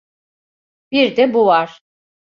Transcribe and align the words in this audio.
Bir 0.91 1.15
de 1.17 1.33
bu 1.33 1.45
var. 1.45 1.79